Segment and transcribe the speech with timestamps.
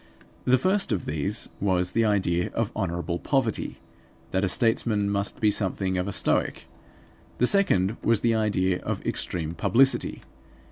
[0.45, 3.77] The first of these was the idea of honorable poverty;
[4.31, 6.65] that a statesman must be something of a stoic;
[7.37, 10.23] the second was the idea of extreme publicity.